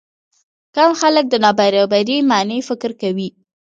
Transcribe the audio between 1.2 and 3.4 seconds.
د نابرابرۍ معنی فکر کوي.